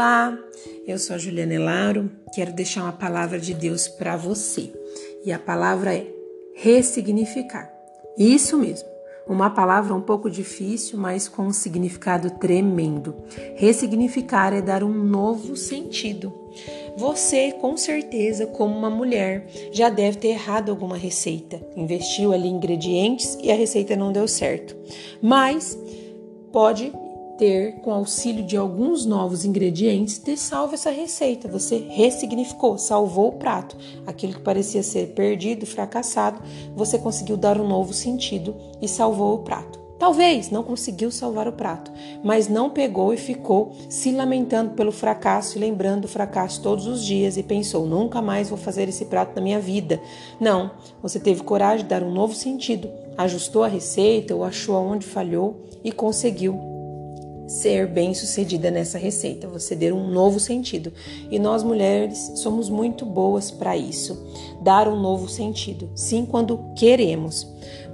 [0.00, 0.34] Olá,
[0.86, 4.72] eu sou a Juliana Elaro, quero deixar uma palavra de Deus para você.
[5.26, 6.06] E a palavra é
[6.54, 7.70] ressignificar.
[8.16, 8.88] Isso mesmo,
[9.28, 13.14] uma palavra um pouco difícil, mas com um significado tremendo.
[13.56, 16.32] Ressignificar é dar um novo sentido.
[16.96, 21.60] Você, com certeza, como uma mulher, já deve ter errado alguma receita.
[21.76, 24.74] Investiu ali ingredientes e a receita não deu certo.
[25.20, 25.78] Mas
[26.50, 26.90] pode
[27.40, 31.48] ter, com auxílio de alguns novos ingredientes, ter salvo essa receita.
[31.48, 33.78] Você ressignificou, salvou o prato.
[34.06, 36.38] Aquilo que parecia ser perdido, fracassado,
[36.76, 39.80] você conseguiu dar um novo sentido e salvou o prato.
[39.98, 41.90] Talvez não conseguiu salvar o prato,
[42.22, 47.04] mas não pegou e ficou se lamentando pelo fracasso e lembrando do fracasso todos os
[47.04, 50.00] dias e pensou: nunca mais vou fazer esse prato na minha vida.
[50.38, 50.70] Não,
[51.02, 55.66] você teve coragem de dar um novo sentido, ajustou a receita ou achou aonde falhou
[55.84, 56.69] e conseguiu
[57.50, 60.92] ser bem-sucedida nessa receita, você der um novo sentido.
[61.32, 64.16] E nós mulheres somos muito boas para isso,
[64.62, 67.44] dar um novo sentido, sim, quando queremos,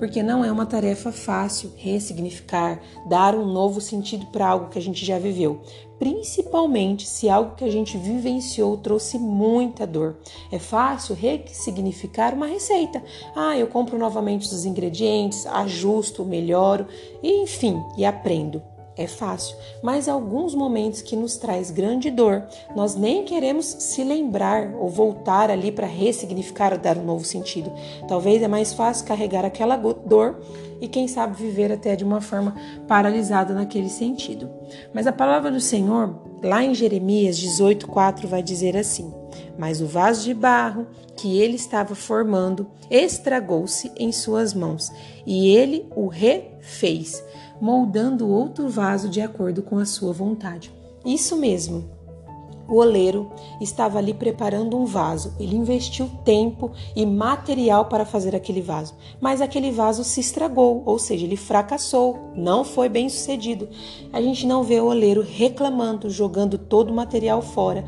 [0.00, 4.82] porque não é uma tarefa fácil ressignificar, dar um novo sentido para algo que a
[4.82, 5.62] gente já viveu,
[6.00, 10.16] principalmente se algo que a gente vivenciou trouxe muita dor.
[10.50, 13.00] É fácil ressignificar uma receita.
[13.36, 16.88] Ah, eu compro novamente os ingredientes, ajusto, melhoro,
[17.22, 18.73] enfim, e aprendo.
[18.96, 22.44] É fácil, mas alguns momentos que nos traz grande dor,
[22.76, 27.72] nós nem queremos se lembrar ou voltar ali para ressignificar ou dar um novo sentido.
[28.06, 30.40] Talvez é mais fácil carregar aquela dor
[30.80, 32.54] e quem sabe viver até de uma forma
[32.86, 34.48] paralisada naquele sentido.
[34.92, 39.12] Mas a palavra do Senhor, lá em Jeremias 18:4 vai dizer assim:
[39.58, 44.92] "Mas o vaso de barro que ele estava formando estragou-se em suas mãos,
[45.26, 47.20] e ele o refez."
[47.64, 50.70] Moldando outro vaso de acordo com a sua vontade.
[51.02, 51.88] Isso mesmo.
[52.68, 55.32] O oleiro estava ali preparando um vaso.
[55.40, 60.98] Ele investiu tempo e material para fazer aquele vaso, mas aquele vaso se estragou, ou
[60.98, 63.66] seja, ele fracassou, não foi bem sucedido.
[64.12, 67.86] A gente não vê o oleiro reclamando, jogando todo o material fora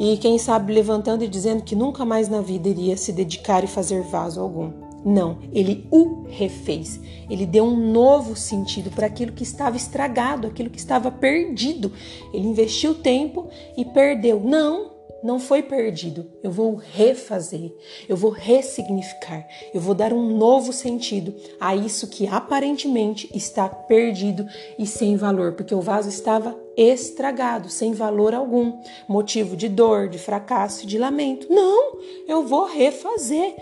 [0.00, 3.68] e quem sabe levantando e dizendo que nunca mais na vida iria se dedicar e
[3.68, 4.81] fazer vaso algum.
[5.04, 7.00] Não, ele o refez.
[7.28, 11.92] Ele deu um novo sentido para aquilo que estava estragado, aquilo que estava perdido.
[12.32, 14.40] Ele investiu tempo e perdeu.
[14.40, 14.92] Não,
[15.22, 16.26] não foi perdido.
[16.42, 17.72] Eu vou refazer,
[18.08, 24.46] eu vou ressignificar, eu vou dar um novo sentido a isso que aparentemente está perdido
[24.78, 30.18] e sem valor, porque o vaso estava estragado, sem valor algum, motivo de dor, de
[30.18, 31.46] fracasso, de lamento.
[31.52, 33.54] Não, eu vou refazer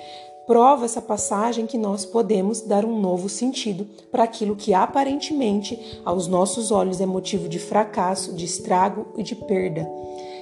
[0.50, 6.27] prova essa passagem que nós podemos dar um novo sentido para aquilo que aparentemente aos
[6.27, 9.89] nossos olhos é motivo de fracasso, de estrago e de perda.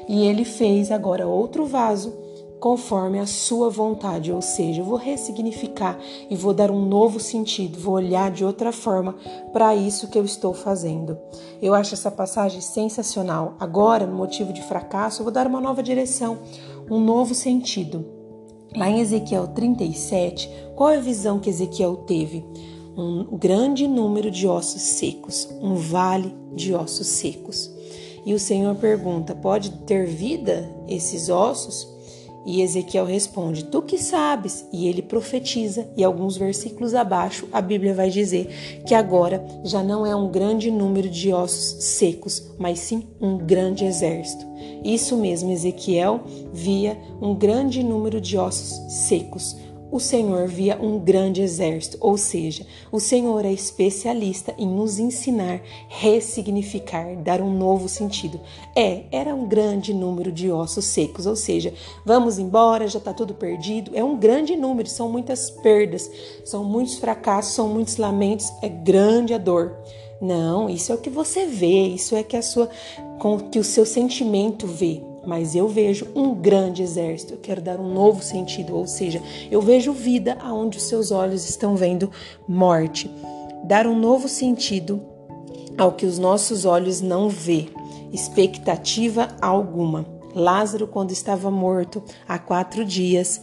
[0.09, 2.11] E ele fez agora outro vaso
[2.59, 5.99] conforme a sua vontade, ou seja, eu vou ressignificar
[6.31, 9.15] e vou dar um novo sentido, vou olhar de outra forma
[9.53, 11.19] para isso que eu estou fazendo.
[11.61, 13.57] Eu acho essa passagem sensacional.
[13.61, 16.39] Agora, no motivo de fracasso, eu vou dar uma nova direção,
[16.91, 18.18] um novo sentido.
[18.77, 22.45] Lá em Ezequiel 37, qual é a visão que Ezequiel teve?
[22.97, 27.71] Um grande número de ossos secos, um vale de ossos secos.
[28.27, 31.89] E o Senhor pergunta: pode ter vida esses ossos?
[32.45, 34.67] E Ezequiel responde: Tu que sabes.
[34.73, 40.05] E ele profetiza, e alguns versículos abaixo a Bíblia vai dizer que agora já não
[40.05, 44.47] é um grande número de ossos secos, mas sim um grande exército.
[44.85, 46.21] Isso mesmo, Ezequiel
[46.53, 49.57] via um grande número de ossos secos,
[49.91, 55.63] o Senhor via um grande exército, ou seja, o Senhor é especialista em nos ensinar,
[55.89, 58.39] ressignificar, dar um novo sentido.
[58.77, 61.73] É, era um grande número de ossos secos, ou seja,
[62.05, 63.93] vamos embora, já está tudo perdido.
[63.95, 66.11] É um grande número, são muitas perdas,
[66.45, 69.75] são muitos fracassos, são muitos lamentos, é grande a dor.
[70.21, 72.69] Não, isso é o que você vê, isso é que a sua
[73.51, 77.35] que o seu sentimento vê mas eu vejo um grande exército.
[77.35, 81.47] Eu quero dar um novo sentido, ou seja, eu vejo vida aonde os seus olhos
[81.47, 82.11] estão vendo
[82.49, 83.11] morte.
[83.65, 85.03] Dar um novo sentido
[85.77, 87.69] ao que os nossos olhos não vê,
[88.11, 90.07] expectativa alguma.
[90.35, 93.41] Lázaro, quando estava morto há quatro dias,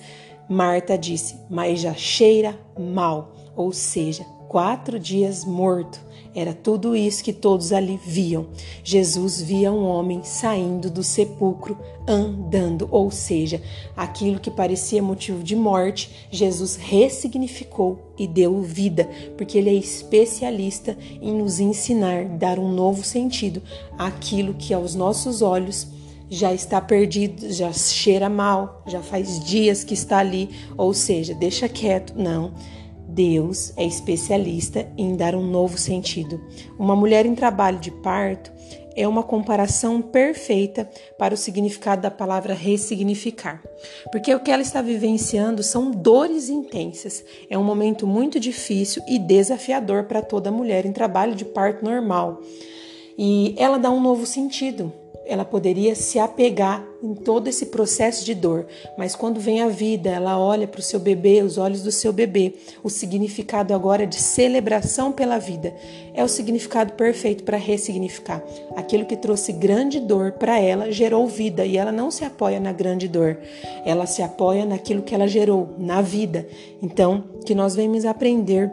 [0.50, 6.00] Marta disse, mas já cheira mal, ou seja, quatro dias morto.
[6.36, 8.48] Era tudo isso que todos ali viam.
[8.84, 13.62] Jesus via um homem saindo do sepulcro andando, ou seja,
[13.96, 20.98] aquilo que parecia motivo de morte, Jesus ressignificou e deu vida, porque ele é especialista
[21.22, 23.62] em nos ensinar, dar um novo sentido
[23.98, 25.88] àquilo que aos nossos olhos
[26.30, 31.70] já está perdido, já cheira mal, já faz dias que está ali, ou seja, deixa
[31.70, 32.14] quieto.
[32.16, 32.52] Não.
[33.16, 36.42] Deus é especialista em dar um novo sentido.
[36.78, 38.52] Uma mulher em trabalho de parto
[38.94, 43.64] é uma comparação perfeita para o significado da palavra ressignificar.
[44.12, 47.24] Porque o que ela está vivenciando são dores intensas.
[47.50, 52.42] É um momento muito difícil e desafiador para toda mulher em trabalho de parto normal.
[53.18, 54.92] E ela dá um novo sentido
[55.26, 58.66] ela poderia se apegar em todo esse processo de dor,
[58.98, 62.12] mas quando vem a vida, ela olha para o seu bebê, os olhos do seu
[62.12, 62.54] bebê.
[62.84, 65.74] O significado agora é de celebração pela vida
[66.16, 68.42] é o significado perfeito para ressignificar.
[68.76, 72.72] Aquilo que trouxe grande dor para ela gerou vida e ela não se apoia na
[72.72, 73.38] grande dor,
[73.86, 76.48] ela se apoia naquilo que ela gerou, na vida.
[76.82, 78.72] Então, que nós venhamos aprender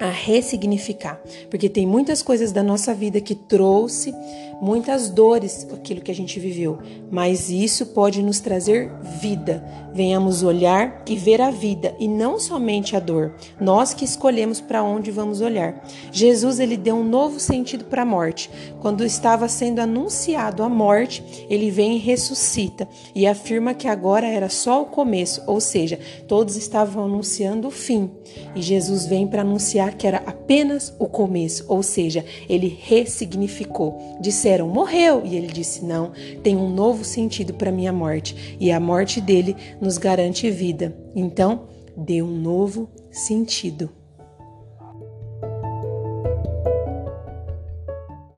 [0.00, 1.20] a ressignificar,
[1.50, 4.14] porque tem muitas coisas da nossa vida que trouxe
[4.60, 6.78] muitas dores aquilo que a gente viveu,
[7.10, 8.90] mas isso pode nos trazer
[9.20, 9.64] vida.
[9.92, 13.34] Venhamos olhar e ver a vida e não somente a dor.
[13.58, 15.82] Nós que escolhemos para onde vamos olhar.
[16.12, 18.50] Jesus ele deu um novo sentido para a morte.
[18.80, 24.50] Quando estava sendo anunciado a morte, ele vem e ressuscita e afirma que agora era
[24.50, 28.10] só o começo, ou seja, todos estavam anunciando o fim.
[28.54, 34.18] E Jesus vem para anunciar que era apenas o começo, ou seja, ele ressignificou.
[34.20, 35.22] Disseram, morreu.
[35.24, 36.12] E ele disse: Não,
[36.42, 38.56] tem um novo sentido para minha morte.
[38.58, 40.96] E a morte dele nos garante vida.
[41.14, 43.90] Então, dê um novo sentido.